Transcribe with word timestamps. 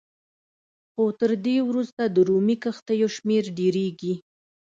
خو 0.91 1.03
تر 1.19 1.31
دې 1.45 1.57
وروسته 1.69 2.03
د 2.07 2.17
رومي 2.29 2.55
کښتیو 2.63 3.07
شمېر 3.15 3.43
ډېرېږي 3.57 4.13